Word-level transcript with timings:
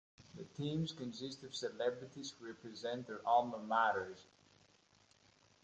The 0.33 0.45
teams 0.45 0.93
consist 0.93 1.43
of 1.43 1.53
celebrities 1.55 2.31
who 2.31 2.47
represent 2.47 3.05
their 3.05 3.21
alma 3.23 3.59
maters. 3.59 4.17